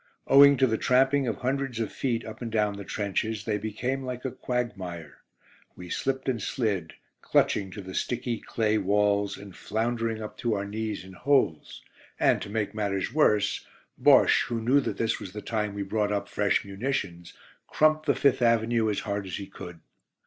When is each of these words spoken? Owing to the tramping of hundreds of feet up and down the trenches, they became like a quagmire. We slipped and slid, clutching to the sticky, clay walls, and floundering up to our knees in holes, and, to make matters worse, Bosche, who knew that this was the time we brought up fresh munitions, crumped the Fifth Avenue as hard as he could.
Owing 0.25 0.57
to 0.57 0.65
the 0.65 0.79
tramping 0.79 1.27
of 1.27 1.35
hundreds 1.35 1.79
of 1.79 1.91
feet 1.91 2.25
up 2.25 2.41
and 2.41 2.51
down 2.51 2.75
the 2.75 2.83
trenches, 2.83 3.45
they 3.45 3.59
became 3.59 4.01
like 4.01 4.25
a 4.25 4.31
quagmire. 4.31 5.19
We 5.75 5.91
slipped 5.91 6.27
and 6.27 6.41
slid, 6.41 6.95
clutching 7.21 7.69
to 7.69 7.83
the 7.83 7.93
sticky, 7.93 8.39
clay 8.39 8.79
walls, 8.79 9.37
and 9.37 9.55
floundering 9.55 10.19
up 10.19 10.39
to 10.39 10.55
our 10.55 10.65
knees 10.65 11.03
in 11.03 11.13
holes, 11.13 11.83
and, 12.19 12.41
to 12.41 12.49
make 12.49 12.73
matters 12.73 13.13
worse, 13.13 13.63
Bosche, 13.95 14.45
who 14.47 14.59
knew 14.59 14.79
that 14.79 14.97
this 14.97 15.19
was 15.19 15.33
the 15.33 15.41
time 15.43 15.75
we 15.75 15.83
brought 15.83 16.11
up 16.11 16.27
fresh 16.27 16.65
munitions, 16.65 17.33
crumped 17.67 18.07
the 18.07 18.15
Fifth 18.15 18.41
Avenue 18.41 18.89
as 18.89 19.01
hard 19.01 19.27
as 19.27 19.35
he 19.35 19.45
could. 19.45 19.81